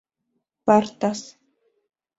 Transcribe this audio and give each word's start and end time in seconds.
partas 0.65 1.21